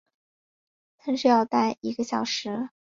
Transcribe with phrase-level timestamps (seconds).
[1.05, 2.69] 但是要待一个小时